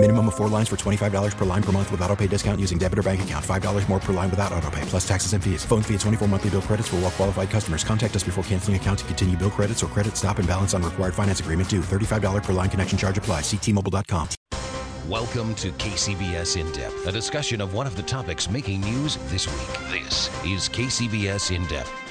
[0.00, 2.78] Minimum of four lines for $25 per line per month with auto pay discount using
[2.78, 3.44] debit or bank account.
[3.44, 5.64] $5 more per line without auto pay, plus taxes and fees.
[5.64, 7.82] Phone fee at 24 monthly bill credits for all well qualified customers.
[7.82, 10.84] Contact us before canceling account to continue bill credits or credit stop and balance on
[10.84, 11.80] required finance agreement due.
[11.80, 13.40] $35 per line connection charge apply.
[13.40, 14.28] Ctmobile.com.
[15.08, 19.48] Welcome to KCBS In Depth, a discussion of one of the topics making news this
[19.48, 19.90] week.
[19.90, 22.07] This is KCBS In Depth.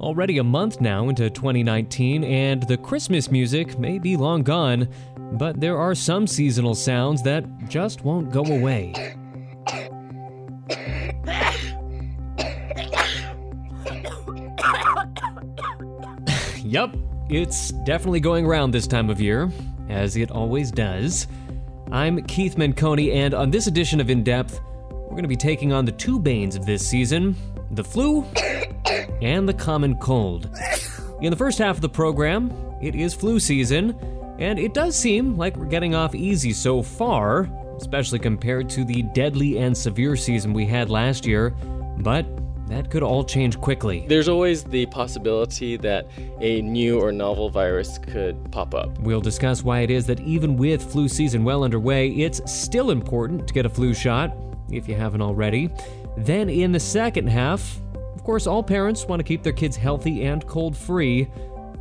[0.00, 4.86] Already a month now into 2019, and the Christmas music may be long gone,
[5.32, 8.92] but there are some seasonal sounds that just won't go away.
[16.62, 16.94] yup,
[17.28, 19.50] it's definitely going around this time of year,
[19.88, 21.26] as it always does.
[21.90, 25.72] I'm Keith Menconi, and on this edition of In Depth, we're going to be taking
[25.72, 27.34] on the two banes of this season
[27.70, 28.24] the flu
[29.22, 30.48] and the common cold.
[31.20, 33.96] In the first half of the program, it is flu season,
[34.38, 39.02] and it does seem like we're getting off easy so far, especially compared to the
[39.14, 41.50] deadly and severe season we had last year,
[41.98, 42.24] but
[42.68, 44.04] that could all change quickly.
[44.08, 46.06] There's always the possibility that
[46.40, 48.98] a new or novel virus could pop up.
[49.00, 53.48] We'll discuss why it is that even with flu season well underway, it's still important
[53.48, 54.36] to get a flu shot,
[54.70, 55.70] if you haven't already.
[56.24, 57.80] Then in the second half,
[58.14, 61.28] of course, all parents want to keep their kids healthy and cold free,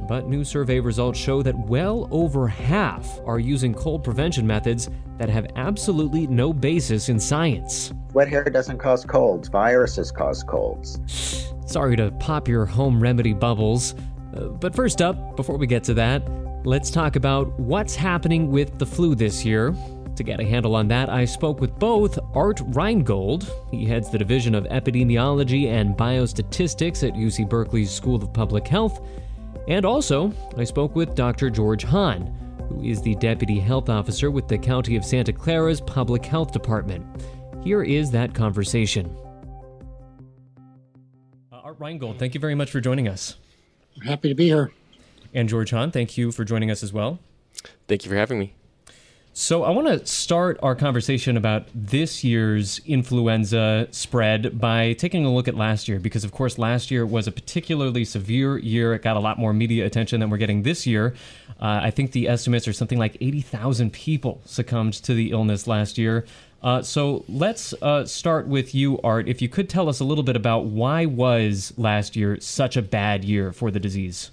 [0.08, 5.28] but new survey results show that well over half are using cold prevention methods that
[5.28, 7.92] have absolutely no basis in science.
[8.14, 11.00] Wet hair doesn't cause colds, viruses cause colds.
[11.66, 13.96] Sorry to pop your home remedy bubbles,
[14.36, 16.24] uh, but first up, before we get to that,
[16.64, 19.76] let's talk about what's happening with the flu this year.
[20.18, 24.18] To get a handle on that, I spoke with both Art Reingold, he heads the
[24.18, 29.00] Division of Epidemiology and Biostatistics at UC Berkeley's School of Public Health,
[29.68, 31.52] and also I spoke with Dr.
[31.52, 32.26] George Han,
[32.68, 37.06] who is the Deputy Health Officer with the County of Santa Clara's Public Health Department.
[37.64, 39.16] Here is that conversation.
[41.54, 43.38] Uh, Art Reingold, thank you very much for joining us.
[44.04, 44.72] Happy to be here.
[45.32, 47.20] And George Han, thank you for joining us as well.
[47.88, 48.56] Thank you for having me.
[49.40, 55.32] So, I want to start our conversation about this year's influenza spread by taking a
[55.32, 58.96] look at last year, because, of course, last year was a particularly severe year.
[58.96, 61.14] It got a lot more media attention than we're getting this year.
[61.62, 66.00] Uh, I think the estimates are something like 80,000 people succumbed to the illness last
[66.00, 66.26] year.
[66.64, 69.28] Uh, so let's uh, start with you, Art.
[69.28, 72.82] If you could tell us a little bit about why was last year such a
[72.82, 74.32] bad year for the disease?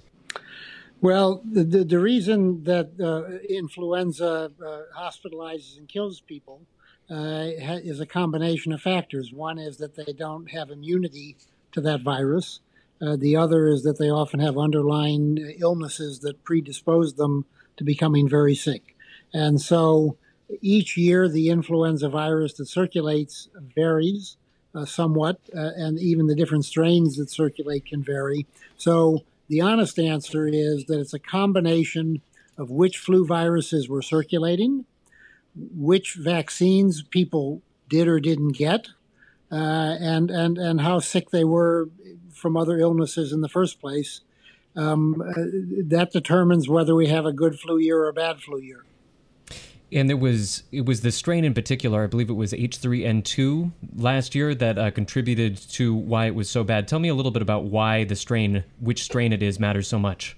[1.05, 6.61] Well, the, the, reason that uh, influenza uh, hospitalizes and kills people
[7.11, 7.45] uh,
[7.83, 9.31] is a combination of factors.
[9.31, 11.37] One is that they don't have immunity
[11.73, 12.59] to that virus.
[12.99, 17.45] Uh, the other is that they often have underlying illnesses that predispose them
[17.77, 18.95] to becoming very sick.
[19.31, 20.17] And so
[20.59, 24.37] each year, the influenza virus that circulates varies
[24.73, 28.47] uh, somewhat, uh, and even the different strains that circulate can vary.
[28.75, 32.21] So the honest answer is that it's a combination
[32.57, 34.85] of which flu viruses were circulating,
[35.55, 38.87] which vaccines people did or didn't get,
[39.51, 39.55] uh,
[39.99, 41.89] and and and how sick they were
[42.33, 44.21] from other illnesses in the first place.
[44.77, 45.33] Um, uh,
[45.85, 48.83] that determines whether we have a good flu year or a bad flu year.
[49.95, 54.35] And there was it was the strain in particular, I believe it was H3N2 last
[54.35, 56.89] year that uh, contributed to why it was so bad.
[56.89, 59.97] Tell me a little bit about why the strain, which strain it is, matters so
[59.97, 60.35] much.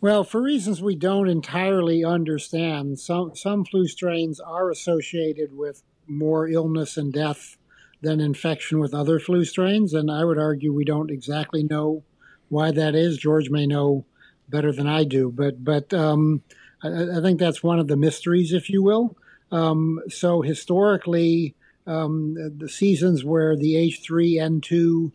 [0.00, 6.46] Well, for reasons we don't entirely understand, some some flu strains are associated with more
[6.46, 7.56] illness and death
[8.00, 12.04] than infection with other flu strains, and I would argue we don't exactly know
[12.48, 13.18] why that is.
[13.18, 14.04] George may know
[14.48, 16.42] better than I do, but but um,
[16.82, 19.16] I, I, think that's one of the mysteries, if you will.
[19.50, 21.54] Um, so historically,
[21.86, 25.12] um, the seasons where the H3N2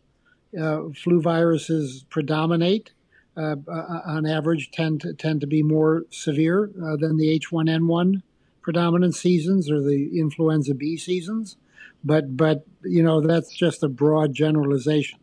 [0.59, 2.91] uh, flu viruses predominate,
[3.37, 8.21] uh, uh, on average, tend to, tend to be more severe uh, than the H1N1
[8.61, 11.57] predominant seasons or the influenza B seasons.
[12.03, 15.19] But but you know that's just a broad generalization.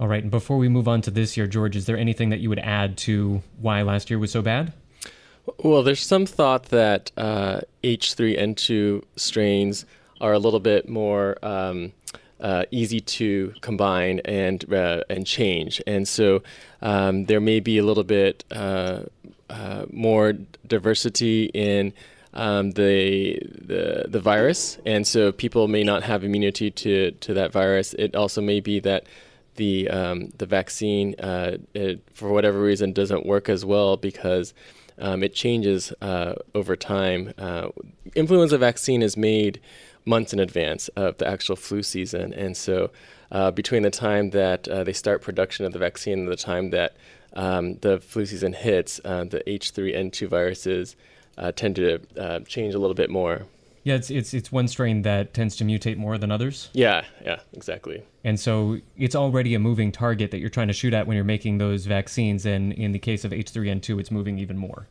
[0.00, 0.22] All right.
[0.22, 2.58] And before we move on to this year, George, is there anything that you would
[2.58, 4.72] add to why last year was so bad?
[5.62, 9.84] Well, there's some thought that uh, H3N2 strains
[10.20, 11.92] are a little bit more um,
[12.40, 16.42] uh, easy to combine and uh, and change, and so
[16.82, 19.00] um, there may be a little bit uh,
[19.50, 20.34] uh, more
[20.66, 21.92] diversity in
[22.32, 27.52] um, the, the the virus, and so people may not have immunity to to that
[27.52, 27.94] virus.
[27.94, 29.04] It also may be that
[29.56, 34.52] the um, the vaccine, uh, it, for whatever reason, doesn't work as well because
[34.98, 37.32] um, it changes uh, over time.
[37.38, 37.68] Uh,
[38.14, 39.60] influenza vaccine is made
[40.04, 42.90] months in advance of the actual flu season, and so
[43.32, 46.70] uh, between the time that uh, they start production of the vaccine and the time
[46.70, 46.96] that
[47.34, 50.96] um, the flu season hits, uh, the H3N2 viruses
[51.56, 51.98] tend to
[52.46, 53.46] change a little bit more.
[53.84, 56.70] Yeah, it's it's it's one strain that tends to mutate more than others.
[56.72, 58.02] Yeah, yeah, exactly.
[58.24, 61.24] And so it's already a moving target that you're trying to shoot at when you're
[61.24, 62.46] making those vaccines.
[62.46, 64.88] And in the case of H3N2, it's moving even more.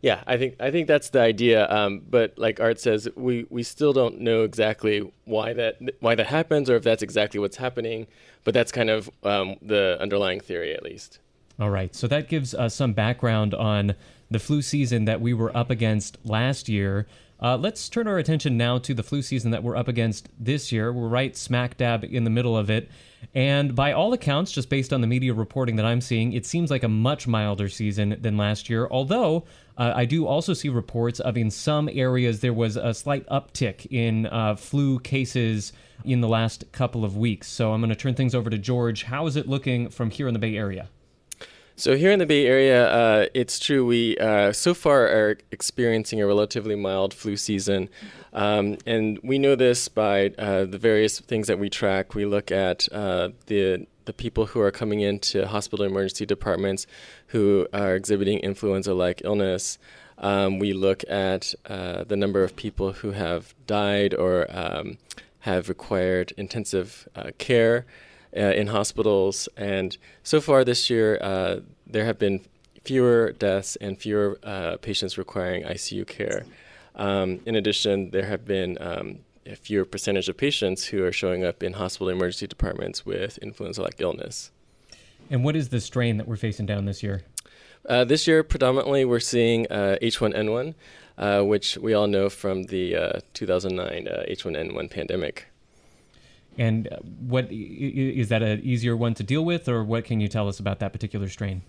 [0.00, 1.70] Yeah, I think I think that's the idea.
[1.70, 6.26] Um, but like Art says, we, we still don't know exactly why that why that
[6.26, 8.06] happens or if that's exactly what's happening.
[8.44, 11.20] But that's kind of um, the underlying theory, at least.
[11.60, 11.94] All right.
[11.94, 13.94] So that gives us some background on
[14.30, 17.06] the flu season that we were up against last year.
[17.42, 20.70] Uh, let's turn our attention now to the flu season that we're up against this
[20.70, 20.92] year.
[20.92, 22.88] We're right smack dab in the middle of it.
[23.34, 26.70] And by all accounts, just based on the media reporting that I'm seeing, it seems
[26.70, 28.86] like a much milder season than last year.
[28.88, 29.44] Although
[29.76, 33.86] uh, I do also see reports of in some areas there was a slight uptick
[33.90, 35.72] in uh, flu cases
[36.04, 37.48] in the last couple of weeks.
[37.48, 39.02] So I'm going to turn things over to George.
[39.02, 40.88] How is it looking from here in the Bay Area?
[41.74, 46.20] So here in the Bay Area, uh, it's true we uh, so far are experiencing
[46.20, 47.88] a relatively mild flu season,
[48.34, 52.14] um, and we know this by uh, the various things that we track.
[52.14, 56.86] We look at uh, the the people who are coming into hospital emergency departments
[57.28, 59.78] who are exhibiting influenza-like illness.
[60.18, 64.98] Um, we look at uh, the number of people who have died or um,
[65.40, 67.86] have required intensive uh, care
[68.32, 69.48] in hospitals.
[69.56, 72.40] And so far this year, uh, there have been
[72.84, 76.44] fewer deaths and fewer uh, patients requiring ICU care.
[76.94, 81.44] Um, in addition, there have been um, a fewer percentage of patients who are showing
[81.44, 84.50] up in hospital emergency departments with influenza-like illness.
[85.30, 87.22] And what is the strain that we're facing down this year?
[87.88, 90.74] Uh, this year, predominantly, we're seeing uh, H1N1,
[91.18, 95.51] uh, which we all know from the 2009 H1N1 pandemic.
[96.58, 96.88] And
[97.20, 100.60] what is that an easier one to deal with, or what can you tell us
[100.60, 101.62] about that particular strain?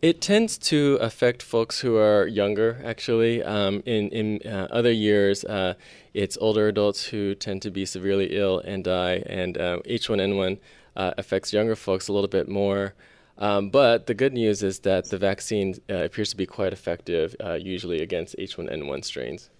[0.00, 3.42] It tends to affect folks who are younger, actually.
[3.42, 5.74] Um, in in uh, other years, uh,
[6.12, 10.58] it's older adults who tend to be severely ill and die, and uh, H1N1
[10.96, 12.94] uh, affects younger folks a little bit more.
[13.38, 17.34] Um, but the good news is that the vaccine uh, appears to be quite effective,
[17.42, 19.50] uh, usually against H1N1 strains.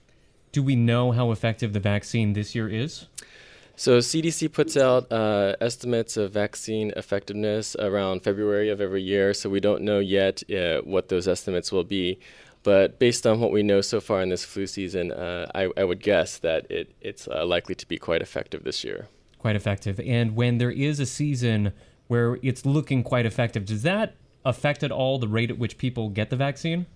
[0.52, 3.06] Do we know how effective the vaccine this year is?
[3.76, 9.34] So CDC puts out uh, estimates of vaccine effectiveness around February of every year.
[9.34, 12.20] So we don't know yet uh, what those estimates will be.
[12.62, 15.84] But based on what we know so far in this flu season, uh, I, I,
[15.84, 19.08] would guess that it, it's uh, likely to be quite effective this year.
[19.38, 20.00] Quite effective.
[20.00, 21.74] And when there is a season
[22.06, 24.14] where it's looking quite effective, does that
[24.46, 26.86] affect at all the rate at which people get the vaccine?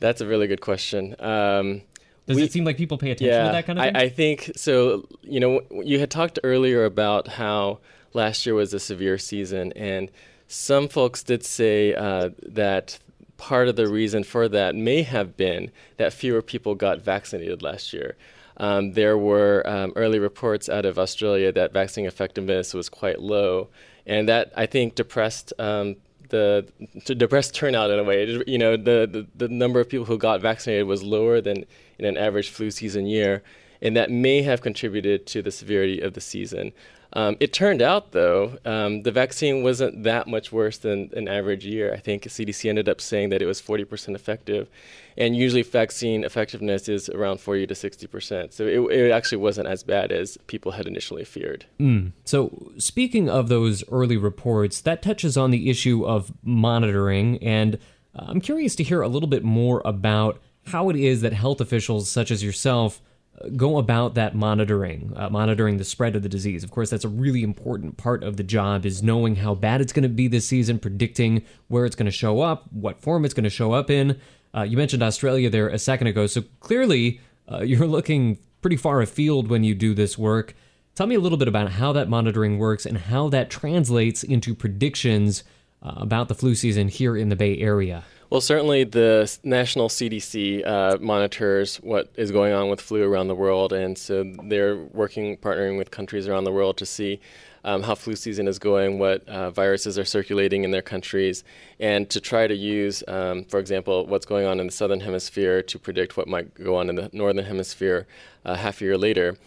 [0.00, 1.14] That's a really good question.
[1.18, 1.82] Um,
[2.28, 3.96] does we, it seem like people pay attention yeah, to that kind of thing?
[3.96, 5.08] I, I think so.
[5.22, 7.78] You know, you had talked earlier about how
[8.12, 10.10] last year was a severe season, and
[10.46, 12.98] some folks did say uh, that
[13.38, 17.94] part of the reason for that may have been that fewer people got vaccinated last
[17.94, 18.16] year.
[18.58, 23.68] Um, there were um, early reports out of Australia that vaccine effectiveness was quite low,
[24.06, 25.96] and that I think depressed um,
[26.28, 26.66] the
[27.06, 28.42] depressed turnout in a way.
[28.46, 31.64] You know, the, the, the number of people who got vaccinated was lower than
[31.98, 33.42] in an average flu season year,
[33.80, 36.72] and that may have contributed to the severity of the season.
[37.14, 41.64] Um, it turned out, though, um, the vaccine wasn't that much worse than an average
[41.64, 41.92] year.
[41.94, 44.68] I think CDC ended up saying that it was 40% effective,
[45.16, 48.52] and usually vaccine effectiveness is around 40 to 60%.
[48.52, 51.64] So it, it actually wasn't as bad as people had initially feared.
[51.80, 52.12] Mm.
[52.24, 57.78] So, speaking of those early reports, that touches on the issue of monitoring, and
[58.14, 62.10] I'm curious to hear a little bit more about how it is that health officials
[62.10, 63.00] such as yourself
[63.40, 66.64] uh, go about that monitoring, uh, monitoring the spread of the disease.
[66.64, 69.92] Of course, that's a really important part of the job is knowing how bad it's
[69.92, 73.34] going to be this season, predicting where it's going to show up, what form it's
[73.34, 74.18] going to show up in.
[74.54, 77.20] Uh, you mentioned Australia there a second ago, so clearly
[77.50, 80.54] uh, you're looking pretty far afield when you do this work.
[80.94, 84.54] Tell me a little bit about how that monitoring works and how that translates into
[84.54, 85.44] predictions
[85.80, 88.04] uh, about the flu season here in the Bay Area.
[88.30, 93.34] Well, certainly the national CDC uh, monitors what is going on with flu around the
[93.34, 97.20] world, and so they're working, partnering with countries around the world to see
[97.64, 101.42] um, how flu season is going, what uh, viruses are circulating in their countries,
[101.80, 105.62] and to try to use, um, for example, what's going on in the southern hemisphere
[105.62, 108.06] to predict what might go on in the northern hemisphere
[108.44, 109.38] uh, half a year later.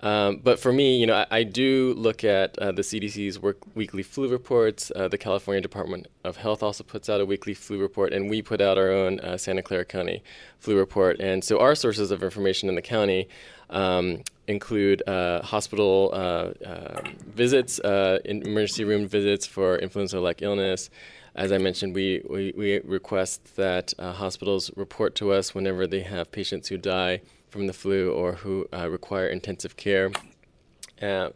[0.00, 3.58] Um, but for me, you know, I, I do look at uh, the CDC's work,
[3.74, 4.92] weekly flu reports.
[4.94, 8.42] Uh, the California Department of Health also puts out a weekly flu report, and we
[8.42, 10.22] put out our own uh, Santa Clara County
[10.58, 11.18] flu report.
[11.20, 13.28] And so our sources of information in the county
[13.70, 20.90] um, include uh, hospital uh, um, visits, uh, emergency room visits for influenza-like illness.
[21.34, 26.30] As I mentioned, we, we, we request that hospitals report to us whenever they have
[26.32, 27.20] patients who die
[27.56, 30.10] from the flu or who uh, require intensive care.
[31.00, 31.30] Uh,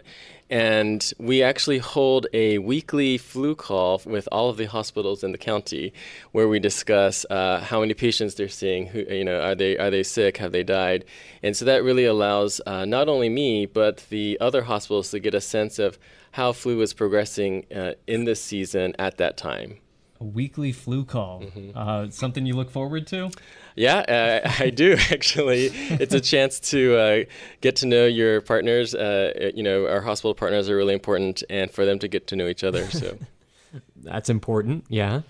[0.51, 5.39] and we actually hold a weekly flu call with all of the hospitals in the
[5.39, 5.93] county,
[6.33, 8.87] where we discuss uh, how many patients they're seeing.
[8.87, 10.39] Who, you know, are they are they sick?
[10.39, 11.05] Have they died?
[11.43, 15.35] And so that really allows uh, not only me but the other hospitals to get
[15.35, 15.99] a sense of
[16.33, 19.79] how flu is progressing uh, in this season at that time.
[20.21, 21.41] A weekly flu call.
[21.41, 21.71] Mm-hmm.
[21.75, 23.31] Uh, something you look forward to?
[23.75, 25.71] Yeah, uh, I do actually.
[25.73, 27.25] It's a chance to uh,
[27.63, 28.95] get to know your partners.
[28.95, 32.37] Uh, you know, our hospital partners are really important, and for them to get to
[32.37, 32.91] know each other.
[32.91, 33.17] So
[33.97, 34.85] that's important.
[34.89, 35.23] Yeah.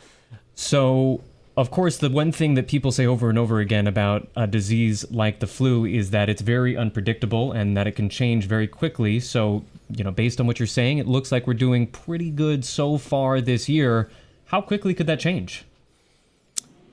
[0.54, 1.23] So.
[1.56, 5.04] Of course, the one thing that people say over and over again about a disease
[5.11, 9.20] like the flu is that it's very unpredictable and that it can change very quickly.
[9.20, 12.64] So, you know, based on what you're saying, it looks like we're doing pretty good
[12.64, 14.09] so far this year.
[14.50, 15.64] How quickly could that change?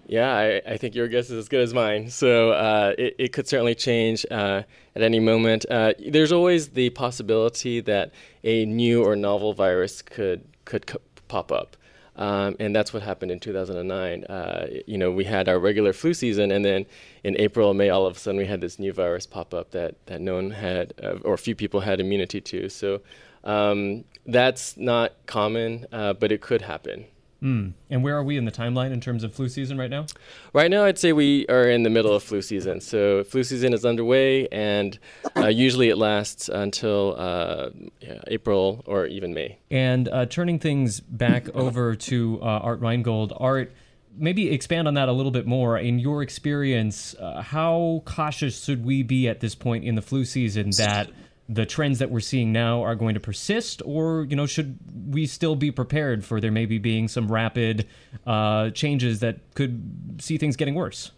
[0.05, 2.07] Yeah, I, I, think your guess is as good as mine.
[2.11, 4.61] So uh, it, it, could certainly change uh,
[4.95, 5.65] at any moment.
[5.67, 8.11] Uh, there's always the possibility that
[8.43, 11.75] a new or novel virus could could co- pop up,
[12.15, 14.23] um, and that's what happened in 2009.
[14.25, 16.85] Uh, you know, we had our regular flu season, and then
[17.23, 19.95] in April, May, all of a sudden we had this new virus pop up that
[20.05, 22.69] that no one had, uh, or few people had immunity to.
[22.69, 23.01] So
[23.43, 27.07] um, that's not common, uh, but it could happen.
[27.41, 27.73] Mm.
[27.89, 30.07] And where are we in the timeline in terms of flu season right now?
[30.53, 32.81] Right now, I'd say we are in the middle of flu season.
[32.81, 34.97] So flu season is underway, and
[35.35, 37.69] uh, usually it lasts until uh,
[38.01, 39.59] yeah, April or even May.
[39.69, 43.71] And uh, turning things back over to uh, Art Reingold, Art.
[44.19, 45.77] Maybe expand on that a little bit more.
[45.77, 50.25] In your experience, uh, how cautious should we be at this point in the flu
[50.25, 51.11] season that
[51.49, 54.77] the trends that we're seeing now are going to persist, or you know, should
[55.09, 57.87] we still be prepared for there maybe being some rapid
[58.25, 61.11] uh, changes that could see things getting worse?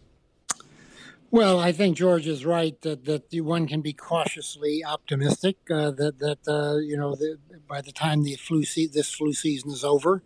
[1.31, 6.19] Well, I think George is right that that one can be cautiously optimistic uh, that
[6.19, 7.15] that uh, you know
[7.67, 10.23] by the time the flu se- this flu season is over,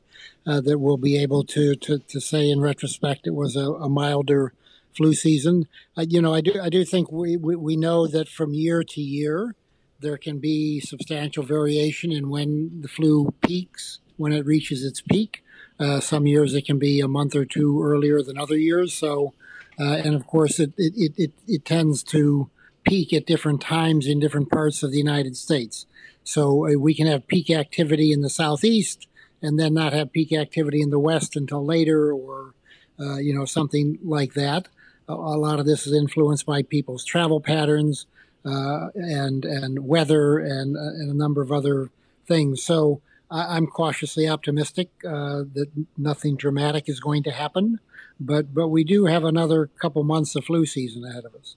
[0.48, 3.90] uh, that we'll be able to, to to say in retrospect it was a, a
[3.90, 4.54] milder
[4.96, 5.68] flu season.
[5.98, 9.02] you know, I do I do think we, we we know that from year to
[9.02, 9.56] year
[10.04, 15.44] there can be substantial variation in when the flu peaks, when it reaches its peak.
[15.80, 18.94] Uh, some years it can be a month or two earlier than other years.
[18.94, 19.34] So,
[19.80, 22.50] uh, and of course, it, it, it, it, tends to
[22.84, 25.88] peak at different times in different parts of the United States.
[26.24, 29.08] So uh, we can have peak activity in the southeast
[29.42, 32.54] and then not have peak activity in the west until later, or
[33.00, 34.70] uh, you know something like that.
[35.10, 38.06] A, a lot of this is influenced by people's travel patterns,
[38.46, 41.90] uh, and and weather and, uh, and a number of other
[42.28, 42.64] things.
[42.64, 47.80] So I, am cautiously optimistic uh, that nothing dramatic is going to happen,
[48.20, 51.56] but but we do have another couple months of flu season ahead of us.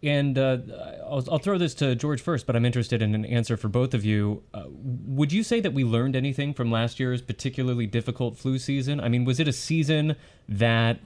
[0.00, 0.58] And uh,
[1.02, 3.94] I'll, I'll, throw this to George first, but I'm interested in an answer for both
[3.94, 4.44] of you.
[4.54, 9.00] Uh, would you say that we learned anything from last year's particularly difficult flu season?
[9.00, 10.14] I mean, was it a season
[10.48, 11.00] that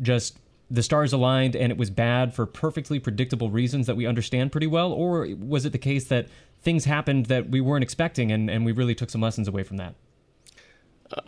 [0.00, 0.38] just
[0.70, 4.66] the stars aligned and it was bad for perfectly predictable reasons that we understand pretty
[4.66, 4.92] well?
[4.92, 6.28] Or was it the case that
[6.62, 9.76] things happened that we weren't expecting and, and we really took some lessons away from
[9.76, 9.94] that?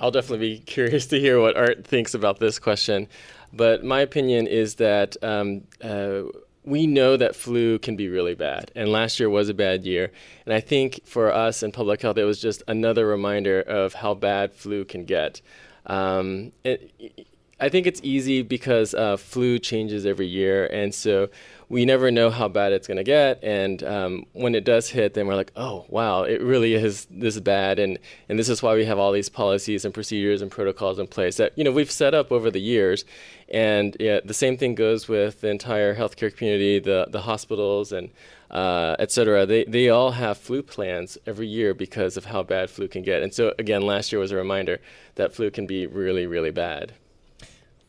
[0.00, 3.08] I'll definitely be curious to hear what Art thinks about this question.
[3.52, 6.22] But my opinion is that um, uh,
[6.64, 10.12] we know that flu can be really bad, and last year was a bad year.
[10.44, 14.14] And I think for us in public health, it was just another reminder of how
[14.14, 15.40] bad flu can get.
[15.86, 17.27] Um, it,
[17.60, 21.28] I think it's easy because uh, flu changes every year, and so
[21.68, 23.42] we never know how bad it's going to get.
[23.42, 27.38] And um, when it does hit, then we're like, oh wow, it really is this
[27.40, 27.98] bad, and
[28.28, 31.36] and this is why we have all these policies and procedures and protocols in place
[31.38, 33.04] that you know we've set up over the years.
[33.48, 38.10] And yeah, the same thing goes with the entire healthcare community, the the hospitals and
[38.52, 39.46] uh, et cetera.
[39.46, 43.24] They they all have flu plans every year because of how bad flu can get.
[43.24, 44.78] And so again, last year was a reminder
[45.16, 46.94] that flu can be really really bad.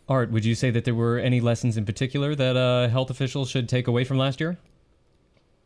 [0.09, 3.49] Art, would you say that there were any lessons in particular that uh, health officials
[3.49, 4.57] should take away from last year?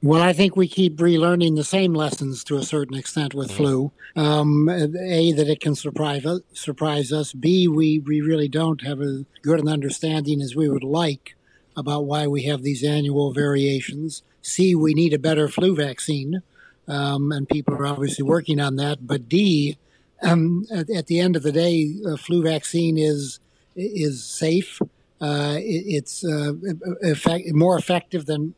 [0.01, 3.93] Well, I think we keep relearning the same lessons to a certain extent with flu.
[4.17, 7.31] Um, a, that it can surprise us, surprise us.
[7.31, 11.37] B, we, we really don't have as good an understanding as we would like
[11.77, 14.23] about why we have these annual variations.
[14.41, 16.41] C, we need a better flu vaccine,
[16.85, 19.07] um, and people are obviously working on that.
[19.07, 19.77] But D,
[20.21, 23.39] um, at, at, the end of the day, a flu vaccine is
[23.75, 24.79] is safe.
[25.21, 26.53] Uh, it, it's uh,
[27.01, 28.55] effect, more effective than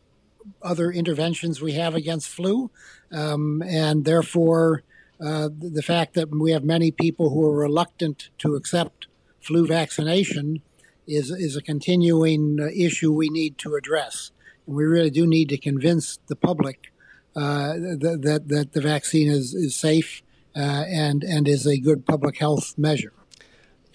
[0.62, 2.69] other interventions we have against flu,
[3.12, 4.84] um, and therefore
[5.22, 9.07] uh, the fact that we have many people who are reluctant to accept
[9.41, 10.62] flu vaccination
[11.07, 14.31] is is a continuing uh, issue we need to address,
[14.65, 16.91] and we really do need to convince the public
[17.36, 20.22] uh, that, that that the vaccine is is safe
[20.55, 23.13] uh, and and is a good public health measure.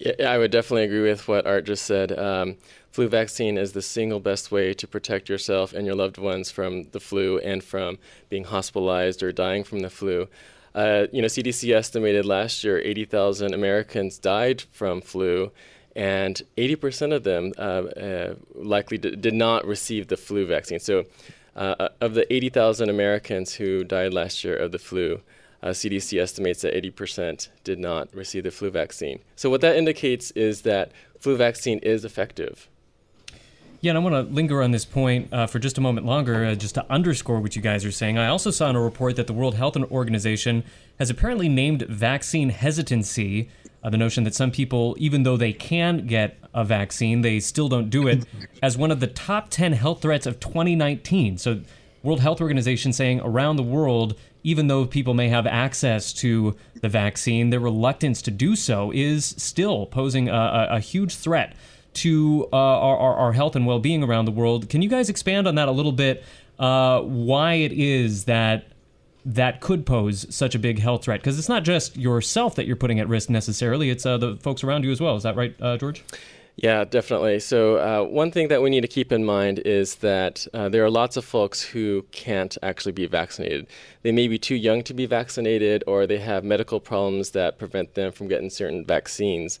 [0.03, 2.17] Yeah, I would definitely agree with what Art just said.
[2.17, 2.57] Um,
[2.89, 6.85] flu vaccine is the single best way to protect yourself and your loved ones from
[6.85, 10.27] the flu and from being hospitalized or dying from the flu.
[10.73, 15.51] Uh, you know, CDC estimated last year 80,000 Americans died from flu,
[15.95, 20.79] and 80% of them uh, uh, likely d- did not receive the flu vaccine.
[20.79, 21.05] So,
[21.55, 25.21] uh, of the 80,000 Americans who died last year of the flu,
[25.63, 29.19] uh, CDC estimates that 80% did not receive the flu vaccine.
[29.35, 32.67] So, what that indicates is that flu vaccine is effective.
[33.81, 36.45] Yeah, and I want to linger on this point uh, for just a moment longer,
[36.45, 38.15] uh, just to underscore what you guys are saying.
[38.19, 40.63] I also saw in a report that the World Health Organization
[40.99, 43.49] has apparently named vaccine hesitancy,
[43.83, 47.69] uh, the notion that some people, even though they can get a vaccine, they still
[47.69, 48.23] don't do it,
[48.61, 51.39] as one of the top 10 health threats of 2019.
[51.39, 51.61] So,
[52.03, 56.89] World Health Organization saying around the world, even though people may have access to the
[56.89, 61.55] vaccine, their reluctance to do so is still posing a, a, a huge threat
[61.93, 64.69] to uh, our, our, health and well being around the world.
[64.69, 66.23] Can you guys expand on that a little bit?
[66.57, 68.67] Uh, why it is that
[69.25, 71.19] that could pose such a big health threat?
[71.19, 74.63] Because it's not just yourself that you're putting at risk necessarily, it's uh, the folks
[74.63, 75.15] around you as well.
[75.15, 76.03] Is that right, uh, George?
[76.57, 77.39] Yeah, definitely.
[77.39, 80.83] So, uh, one thing that we need to keep in mind is that uh, there
[80.83, 83.67] are lots of folks who can't actually be vaccinated.
[84.03, 87.95] They may be too young to be vaccinated, or they have medical problems that prevent
[87.95, 89.59] them from getting certain vaccines.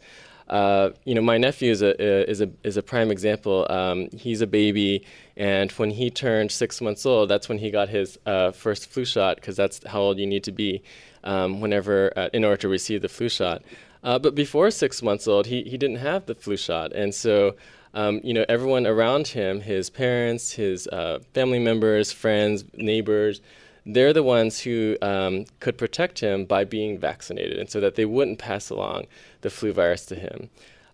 [0.49, 3.65] Uh, you know, my nephew is a is a is a prime example.
[3.69, 5.05] Um, he's a baby,
[5.37, 9.05] and when he turned six months old, that's when he got his uh, first flu
[9.05, 10.83] shot because that's how old you need to be
[11.23, 13.63] um, whenever uh, in order to receive the flu shot.
[14.03, 16.91] Uh, but before six months old, he, he didn't have the flu shot.
[16.93, 17.55] And so,
[17.93, 23.41] um, you know, everyone around him, his parents, his uh, family members, friends, neighbors,
[23.85, 28.05] they're the ones who um, could protect him by being vaccinated and so that they
[28.05, 29.07] wouldn't pass along
[29.41, 30.49] the flu virus to him.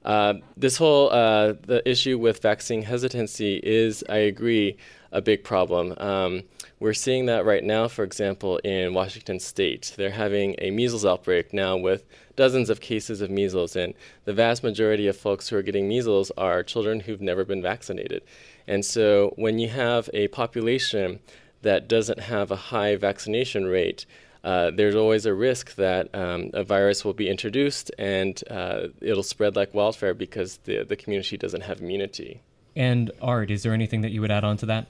[0.05, 4.77] Uh, this whole uh, the issue with vaccine hesitancy is, I agree,
[5.11, 5.93] a big problem.
[5.97, 6.43] Um,
[6.79, 9.93] we're seeing that right now, for example, in Washington State.
[9.97, 13.93] They're having a measles outbreak now with dozens of cases of measles, and
[14.25, 18.23] the vast majority of folks who are getting measles are children who've never been vaccinated.
[18.67, 21.19] And so when you have a population
[21.63, 24.05] that doesn't have a high vaccination rate,
[24.43, 29.23] uh, there's always a risk that um, a virus will be introduced and uh, it'll
[29.23, 32.41] spread like wildfire because the, the community doesn't have immunity.
[32.75, 34.87] And Art, is there anything that you would add on to that?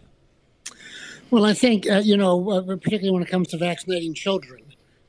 [1.29, 4.61] Well, I think, uh, you know, uh, particularly when it comes to vaccinating children,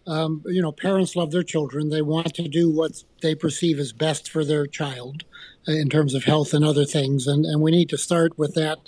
[0.09, 1.91] um, you know, parents love their children.
[1.91, 5.23] They want to do what they perceive as best for their child
[5.69, 7.29] uh, in terms of health and other things.
[7.29, 8.79] And, and we need to start with that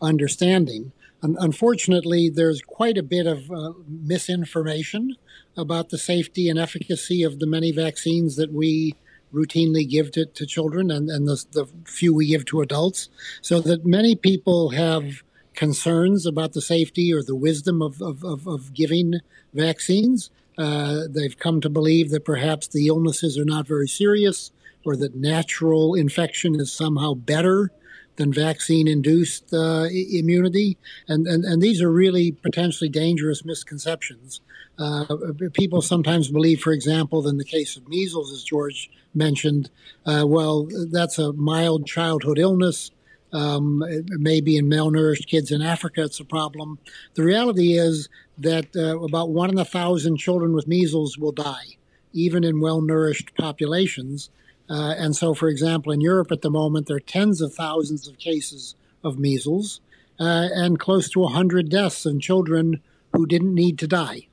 [0.00, 0.92] understanding.
[1.24, 5.16] Un- unfortunately, there's quite a bit of uh, misinformation
[5.56, 8.94] about the safety and efficacy of the many vaccines that we
[9.34, 13.08] routinely give to, to children and, and the, the few we give to adults.
[13.42, 15.24] So that many people have
[15.56, 19.14] concerns about the safety or the wisdom of, of, of, of giving
[19.52, 20.30] vaccines.
[20.56, 24.52] Uh, they've come to believe that perhaps the illnesses are not very serious
[24.84, 27.70] or that natural infection is somehow better
[28.16, 30.78] than vaccine induced uh, immunity.
[31.08, 34.40] And, and, and these are really potentially dangerous misconceptions.
[34.78, 35.04] Uh,
[35.52, 39.70] people sometimes believe, for example, in the case of measles, as George mentioned,
[40.06, 42.90] uh, well, that's a mild childhood illness.
[43.32, 46.78] Um, maybe in malnourished kids in Africa, it's a problem.
[47.14, 48.08] The reality is
[48.38, 51.76] that uh, about one in a thousand children with measles will die,
[52.12, 54.30] even in well nourished populations.
[54.68, 58.08] Uh, and so, for example, in Europe at the moment, there are tens of thousands
[58.08, 59.80] of cases of measles
[60.18, 62.80] uh, and close to 100 deaths in children
[63.12, 64.26] who didn't need to die.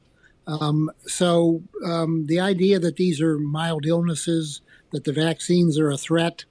[0.46, 5.98] Um, so, um, the idea that these are mild illnesses, that the vaccines are a
[5.98, 6.44] threat,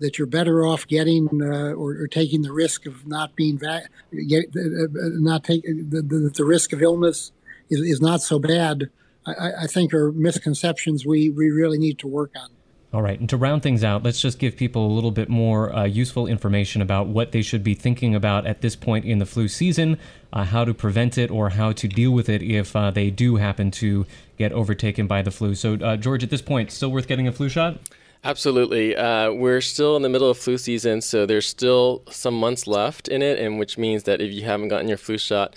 [0.00, 3.88] that you're better off getting uh, or, or, taking the risk of not being va-
[4.28, 7.32] get, uh, uh not taking the, the, the, risk of illness
[7.70, 8.90] is, is not so bad.
[9.26, 12.48] I, I think are misconceptions we, we really need to work on.
[12.90, 15.74] All right, and to round things out, let's just give people a little bit more
[15.76, 19.26] uh, useful information about what they should be thinking about at this point in the
[19.26, 19.98] flu season,
[20.32, 23.36] uh, how to prevent it, or how to deal with it if uh, they do
[23.36, 24.06] happen to
[24.38, 25.54] get overtaken by the flu.
[25.54, 27.78] So, uh, George, at this point, still worth getting a flu shot?
[28.24, 28.96] Absolutely.
[28.96, 33.08] Uh, we're still in the middle of flu season, so there's still some months left
[33.08, 35.54] in it, and which means that if you haven't gotten your flu shot,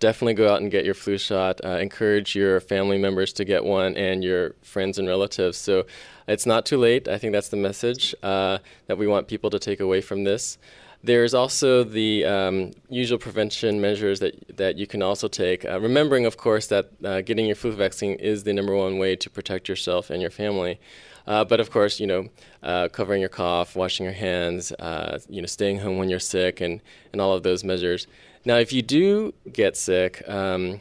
[0.00, 1.60] definitely go out and get your flu shot.
[1.62, 5.58] Uh, encourage your family members to get one and your friends and relatives.
[5.58, 5.84] So
[6.26, 7.08] it's not too late.
[7.08, 10.58] I think that's the message uh, that we want people to take away from this.
[11.04, 15.64] There's also the um, usual prevention measures that, that you can also take.
[15.64, 19.14] Uh, remembering, of course, that uh, getting your flu vaccine is the number one way
[19.14, 20.80] to protect yourself and your family.
[21.28, 22.26] Uh, but of course, you know,
[22.62, 26.62] uh, covering your cough, washing your hands, uh, you know, staying home when you're sick,
[26.62, 26.80] and,
[27.12, 28.06] and all of those measures.
[28.46, 30.80] Now, if you do get sick, um,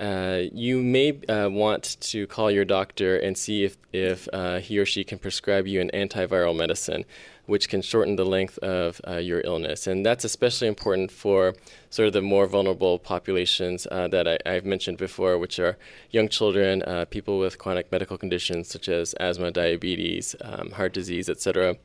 [0.00, 4.78] uh, you may uh, want to call your doctor and see if, if uh, he
[4.78, 7.04] or she can prescribe you an antiviral medicine,
[7.44, 9.86] which can shorten the length of uh, your illness.
[9.86, 11.54] And that's especially important for
[11.90, 15.76] sort of the more vulnerable populations uh, that I, have mentioned before, which are
[16.10, 21.76] young children, people with chronic medical conditions such as asthma, diabetes, um, heart disease, etc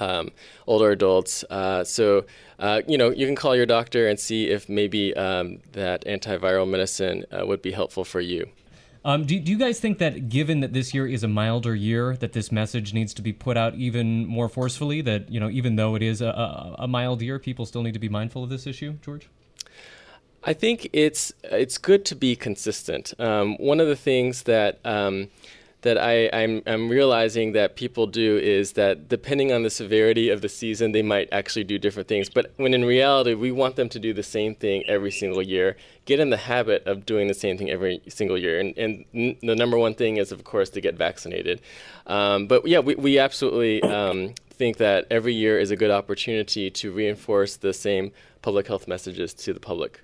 [0.00, 0.30] um,
[0.66, 1.44] older adults.
[1.50, 2.24] Uh, so,
[2.58, 6.68] uh, you know, you can call your doctor and see if maybe um, that antiviral
[6.68, 8.48] medicine uh, would be helpful for you.
[9.04, 12.16] Um, do, do you guys think that given that this year is a milder year,
[12.16, 15.00] that this message needs to be put out even more forcefully?
[15.00, 17.94] That, you know, even though it is a, a, a mild year, people still need
[17.94, 19.28] to be mindful of this issue, George?
[20.44, 23.14] I think it's it's good to be consistent.
[23.18, 25.28] Um, one of the things that um,
[25.82, 30.40] that I, I'm, I'm realizing that people do is that depending on the severity of
[30.40, 32.30] the season, they might actually do different things.
[32.30, 35.76] But when in reality, we want them to do the same thing every single year,
[36.04, 38.60] get in the habit of doing the same thing every single year.
[38.60, 41.60] And, and n- the number one thing is, of course, to get vaccinated.
[42.06, 46.70] Um, but yeah, we, we absolutely um, think that every year is a good opportunity
[46.70, 50.00] to reinforce the same public health messages to the public.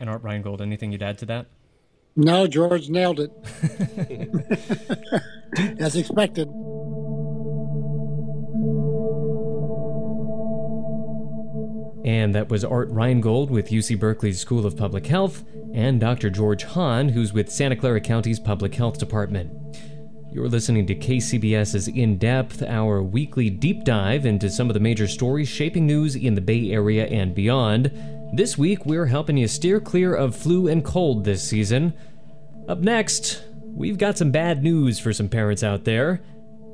[0.00, 1.46] And Art Reingold, anything you'd add to that?
[2.16, 3.30] No, George nailed it.
[5.80, 6.48] As expected.
[12.04, 15.44] And that was Art Reingold with UC Berkeley's School of Public Health,
[15.74, 16.30] and Dr.
[16.30, 19.52] George Han, who's with Santa Clara County's Public Health Department.
[20.32, 25.08] You're listening to KCBS's In Depth, our weekly deep dive into some of the major
[25.08, 27.90] stories shaping news in the Bay Area and beyond.
[28.32, 31.92] This week, we're helping you steer clear of flu and cold this season.
[32.68, 36.22] Up next, we've got some bad news for some parents out there.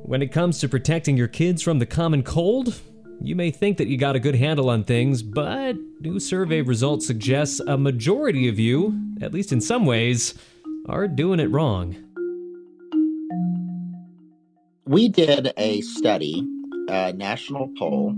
[0.02, 2.78] When it comes to protecting your kids from the common cold,
[3.22, 7.06] you may think that you got a good handle on things, but new survey results
[7.06, 10.34] suggest a majority of you, at least in some ways,
[10.90, 11.96] are doing it wrong.
[14.84, 16.46] We did a study,
[16.88, 18.14] a national poll,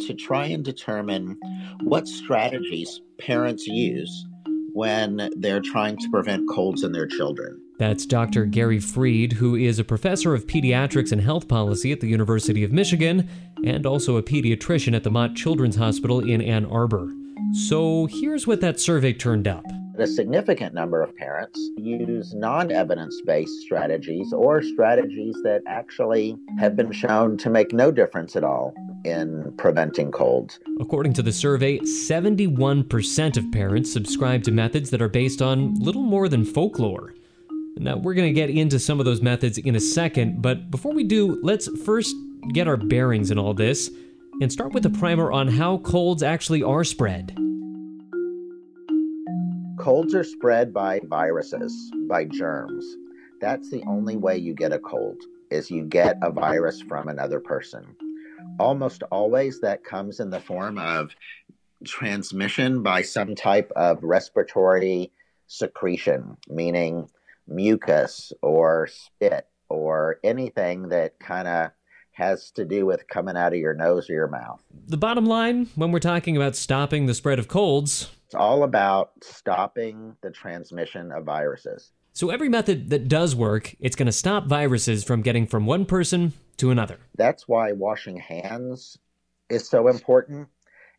[0.00, 1.38] to try and determine
[1.82, 4.26] what strategies parents use
[4.72, 7.60] when they're trying to prevent colds in their children.
[7.78, 8.44] That's Dr.
[8.44, 12.72] Gary Freed, who is a professor of pediatrics and health policy at the University of
[12.72, 13.28] Michigan
[13.64, 17.12] and also a pediatrician at the Mott Children's Hospital in Ann Arbor.
[17.68, 19.64] So here's what that survey turned up.
[19.96, 26.74] A significant number of parents use non evidence based strategies or strategies that actually have
[26.74, 30.58] been shown to make no difference at all in preventing colds.
[30.80, 36.02] According to the survey, 71% of parents subscribe to methods that are based on little
[36.02, 37.14] more than folklore.
[37.76, 40.92] Now, we're going to get into some of those methods in a second, but before
[40.92, 42.16] we do, let's first
[42.52, 43.90] get our bearings in all this
[44.40, 47.38] and start with a primer on how colds actually are spread.
[49.84, 52.86] Colds are spread by viruses, by germs.
[53.42, 55.18] That's the only way you get a cold
[55.50, 57.94] is you get a virus from another person.
[58.58, 61.14] Almost always that comes in the form of
[61.84, 65.12] transmission by some type of respiratory
[65.48, 67.10] secretion, meaning
[67.46, 71.72] mucus or spit or anything that kind of
[72.12, 74.62] has to do with coming out of your nose or your mouth.
[74.86, 79.12] The bottom line when we're talking about stopping the spread of colds it's all about
[79.22, 81.92] stopping the transmission of viruses.
[82.14, 85.86] So, every method that does work, it's going to stop viruses from getting from one
[85.86, 86.98] person to another.
[87.16, 88.98] That's why washing hands
[89.48, 90.48] is so important.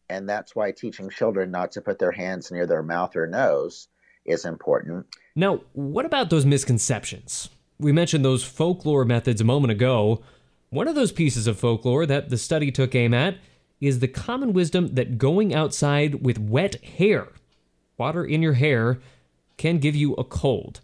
[0.09, 3.89] And that's why teaching children not to put their hands near their mouth or nose
[4.23, 5.05] is important.
[5.35, 7.49] Now, what about those misconceptions?
[7.79, 10.23] We mentioned those folklore methods a moment ago.
[10.69, 13.35] One of those pieces of folklore that the study took aim at
[13.81, 17.29] is the common wisdom that going outside with wet hair,
[17.97, 18.99] water in your hair,
[19.57, 20.81] can give you a cold.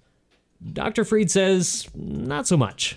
[0.73, 1.03] Dr.
[1.03, 2.95] Freed says not so much.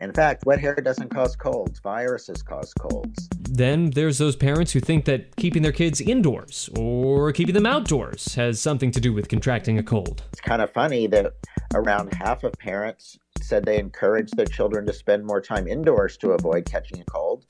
[0.00, 1.80] In fact, wet hair doesn't cause colds.
[1.80, 3.28] Viruses cause colds.
[3.50, 8.36] Then there's those parents who think that keeping their kids indoors or keeping them outdoors
[8.36, 10.22] has something to do with contracting a cold.
[10.32, 11.32] It's kind of funny that
[11.74, 16.30] around half of parents said they encourage their children to spend more time indoors to
[16.30, 17.46] avoid catching a cold.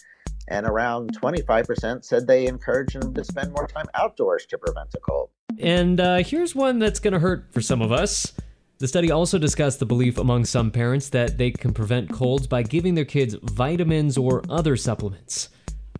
[0.48, 4.98] And around 25% said they encourage them to spend more time outdoors to prevent a
[4.98, 5.30] cold.
[5.58, 8.32] And uh, here's one that's going to hurt for some of us.
[8.78, 12.62] The study also discussed the belief among some parents that they can prevent colds by
[12.62, 15.48] giving their kids vitamins or other supplements.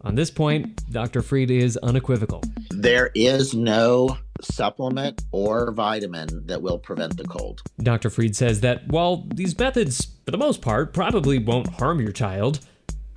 [0.02, 1.22] On this point, Dr.
[1.22, 2.42] Freed is unequivocal.
[2.70, 7.62] There is no supplement or vitamin that will prevent the cold.
[7.82, 8.10] Dr.
[8.10, 12.60] Freed says that while these methods, for the most part, probably won't harm your child,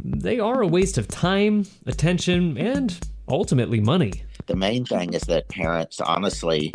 [0.03, 4.23] they are a waste of time, attention, and ultimately money.
[4.47, 6.73] The main thing is that parents honestly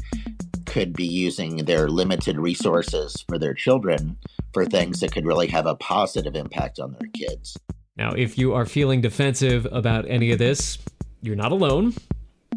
[0.66, 4.16] could be using their limited resources for their children
[4.52, 7.56] for things that could really have a positive impact on their kids.
[7.96, 10.78] Now, if you are feeling defensive about any of this,
[11.22, 11.94] you're not alone.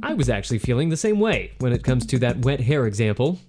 [0.04, 3.40] I was actually feeling the same way when it comes to that wet hair example.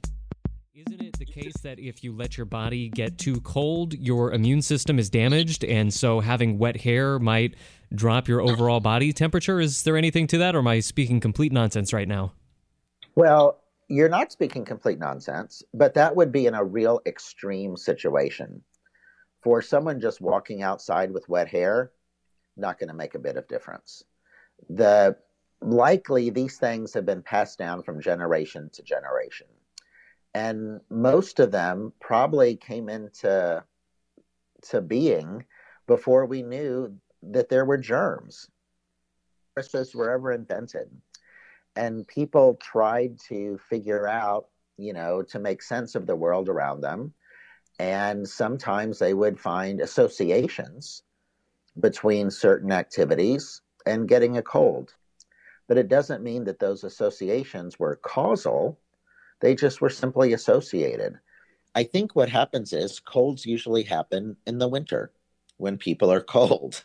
[1.41, 5.65] Case that if you let your body get too cold, your immune system is damaged,
[5.65, 7.55] and so having wet hair might
[7.95, 9.61] drop your overall body temperature?
[9.61, 12.33] Is there anything to that, or am I speaking complete nonsense right now?
[13.15, 18.63] Well, you're not speaking complete nonsense, but that would be in a real extreme situation.
[19.43, 21.91] For someone just walking outside with wet hair,
[22.57, 24.05] not going to make a bit of difference.
[24.69, 25.17] The
[25.63, 29.47] likely these things have been passed down from generation to generation.
[30.35, 33.65] And most of them probably came into
[34.63, 35.45] to being
[35.87, 38.49] before we knew that there were germs.
[39.57, 40.91] Viruses were ever invented
[41.77, 46.81] and people tried to figure out, you know, to make sense of the world around
[46.81, 47.15] them.
[47.79, 51.03] And sometimes they would find associations
[51.79, 54.95] between certain activities and getting a cold.
[55.69, 58.79] But it doesn't mean that those associations were causal,
[59.41, 61.19] they just were simply associated.
[61.75, 65.13] I think what happens is colds usually happen in the winter
[65.57, 66.85] when people are cold.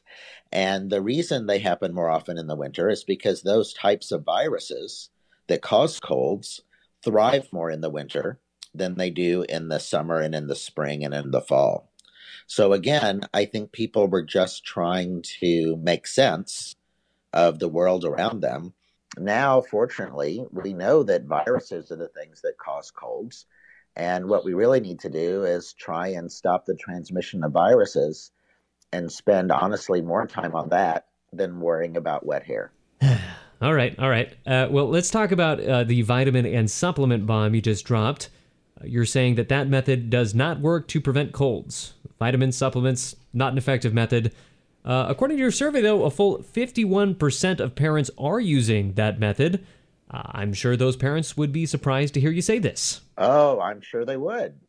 [0.52, 4.24] And the reason they happen more often in the winter is because those types of
[4.24, 5.10] viruses
[5.48, 6.62] that cause colds
[7.04, 8.40] thrive more in the winter
[8.74, 11.92] than they do in the summer and in the spring and in the fall.
[12.48, 16.76] So, again, I think people were just trying to make sense
[17.34, 18.74] of the world around them.
[19.18, 23.46] Now, fortunately, we know that viruses are the things that cause colds.
[23.96, 28.32] And what we really need to do is try and stop the transmission of viruses
[28.92, 32.72] and spend honestly more time on that than worrying about wet hair.
[33.62, 34.34] all right, all right.
[34.46, 38.30] Uh, well, let's talk about uh, the vitamin and supplement bomb you just dropped.
[38.80, 41.94] Uh, you're saying that that method does not work to prevent colds.
[42.20, 44.34] Vitamin supplements, not an effective method.
[44.86, 49.66] Uh, according to your survey, though, a full 51% of parents are using that method.
[50.12, 53.02] Uh, I'm sure those parents would be surprised to hear you say this.
[53.18, 54.60] Oh, I'm sure they would.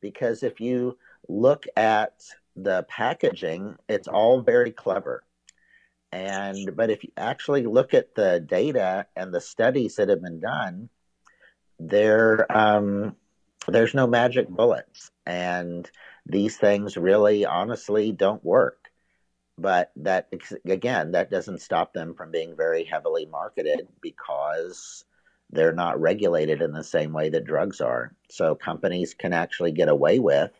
[0.00, 2.14] Because if you look at
[2.56, 5.22] the packaging, it's all very clever.
[6.12, 10.40] And but if you actually look at the data and the studies that have been
[10.40, 10.88] done,
[11.78, 13.14] there um,
[13.68, 15.88] there's no magic bullets, and
[16.26, 18.79] these things really, honestly, don't work.
[19.60, 20.28] But that
[20.64, 25.04] again, that doesn't stop them from being very heavily marketed because
[25.52, 28.14] they're not regulated in the same way that drugs are.
[28.30, 30.52] So companies can actually get away with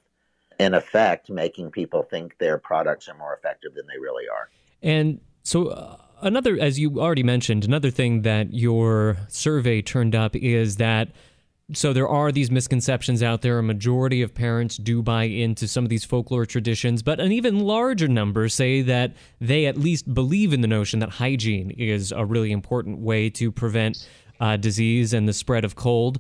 [0.58, 4.50] in effect making people think their products are more effective than they really are.
[4.82, 10.36] And so, uh, another, as you already mentioned, another thing that your survey turned up
[10.36, 11.08] is that.
[11.72, 13.58] So there are these misconceptions out there.
[13.58, 17.60] A majority of parents do buy into some of these folklore traditions, but an even
[17.60, 22.24] larger number say that they at least believe in the notion that hygiene is a
[22.24, 24.08] really important way to prevent
[24.40, 26.18] uh, disease and the spread of cold.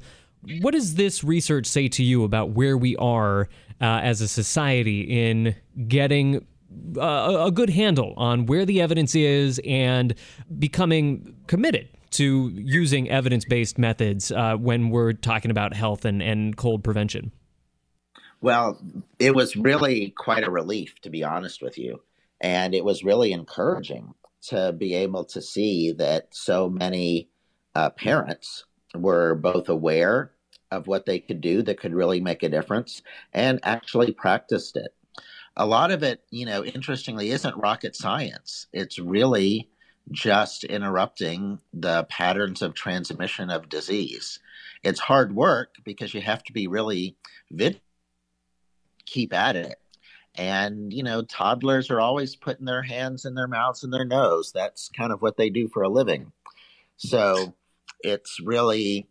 [0.60, 3.48] What does this research say to you about where we are
[3.80, 5.56] uh, as a society in
[5.88, 6.46] getting
[6.96, 10.14] uh, a good handle on where the evidence is and
[10.58, 16.56] becoming committed to using evidence based methods uh, when we're talking about health and, and
[16.56, 17.32] cold prevention?
[18.40, 18.80] Well,
[19.18, 22.02] it was really quite a relief, to be honest with you.
[22.40, 24.14] And it was really encouraging
[24.48, 27.28] to be able to see that so many
[27.74, 30.32] uh, parents were both aware
[30.70, 33.02] of what they could do that could really make a difference
[33.34, 34.94] and actually practiced it.
[35.56, 38.66] a lot of it, you know, interestingly, isn't rocket science.
[38.72, 39.68] It's really
[40.12, 44.38] just interrupting the patterns of transmission of disease.
[44.82, 47.16] It's hard work because you have to be really
[47.50, 47.80] vid
[49.06, 49.76] keep at it.
[50.36, 54.52] And, you know, toddlers are always putting their hands in their mouths and their nose.
[54.52, 56.32] That's kind of what they do for a living.
[56.96, 57.54] So
[58.02, 59.08] it's really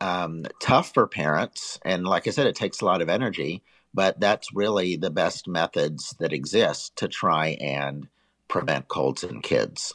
[0.00, 1.78] um, tough for parents.
[1.84, 3.62] And like I said, it takes a lot of energy,
[3.94, 8.08] but that's really the best methods that exist to try and
[8.48, 9.92] prevent colds in kids.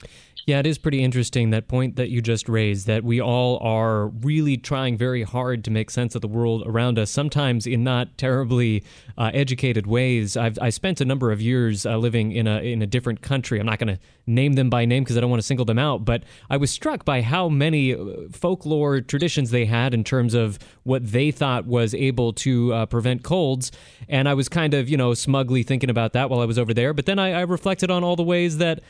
[0.52, 4.08] Yeah, it is pretty interesting that point that you just raised that we all are
[4.08, 8.18] really trying very hard to make sense of the world around us, sometimes in not
[8.18, 8.84] terribly
[9.18, 10.36] uh, educated ways.
[10.36, 13.62] I've I spent a number of years uh, living in a in a different country.
[13.62, 15.80] I'm not going to name them by name because I don't want to single them
[15.80, 20.34] out, but I was struck by how many uh, folklore traditions they had in terms
[20.34, 23.72] of what they thought was able to uh, prevent colds,
[24.10, 26.74] and I was kind of you know smugly thinking about that while I was over
[26.74, 26.94] there.
[26.94, 28.82] But then I, I reflected on all the ways that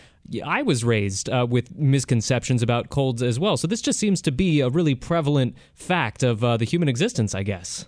[0.45, 3.57] I was raised uh, with misconceptions about colds as well.
[3.57, 7.35] So this just seems to be a really prevalent fact of uh, the human existence,
[7.35, 7.87] I guess.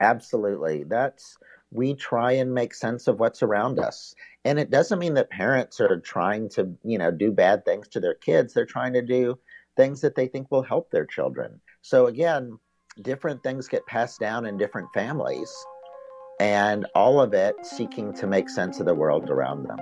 [0.00, 0.84] Absolutely.
[0.84, 1.36] That's
[1.72, 4.14] we try and make sense of what's around us.
[4.44, 8.00] And it doesn't mean that parents are trying to, you know, do bad things to
[8.00, 8.52] their kids.
[8.52, 9.38] They're trying to do
[9.76, 11.60] things that they think will help their children.
[11.82, 12.58] So again,
[13.02, 15.54] different things get passed down in different families
[16.40, 19.78] and all of it seeking to make sense of the world around them.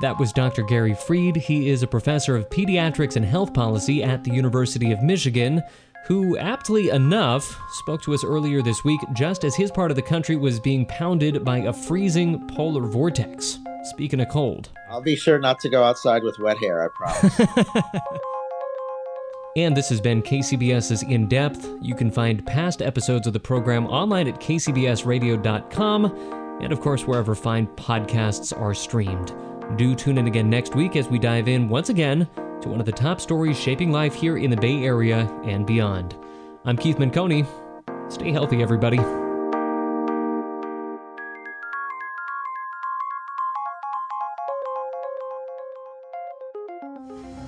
[0.00, 0.62] That was Dr.
[0.62, 1.36] Gary Freed.
[1.36, 5.62] He is a professor of pediatrics and health policy at the University of Michigan,
[6.06, 10.02] who, aptly enough, spoke to us earlier this week just as his part of the
[10.02, 13.58] country was being pounded by a freezing polar vortex.
[13.84, 14.70] Speaking of cold.
[14.90, 18.02] I'll be sure not to go outside with wet hair, I promise.
[19.56, 21.66] And this has been KCBS's In Depth.
[21.80, 26.04] You can find past episodes of the program online at kcbsradio.com
[26.60, 29.34] and, of course, wherever fine podcasts are streamed.
[29.74, 32.28] Do tune in again next week as we dive in once again
[32.62, 36.14] to one of the top stories shaping life here in the Bay Area and beyond.
[36.64, 37.46] I'm Keith Menconi.
[38.10, 38.98] Stay healthy, everybody.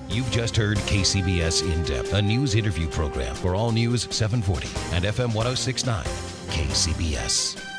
[0.09, 5.05] You've just heard KCBS In Depth, a news interview program for All News 740 and
[5.05, 6.03] FM 1069.
[6.03, 7.78] KCBS.